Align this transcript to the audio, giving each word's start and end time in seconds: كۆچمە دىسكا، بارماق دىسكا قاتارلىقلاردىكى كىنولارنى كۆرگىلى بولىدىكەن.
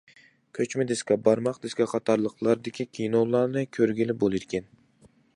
كۆچمە 0.59 0.85
دىسكا، 0.91 1.17
بارماق 1.25 1.59
دىسكا 1.65 1.85
قاتارلىقلاردىكى 1.91 2.85
كىنولارنى 2.99 3.63
كۆرگىلى 3.79 4.15
بولىدىكەن. 4.25 4.67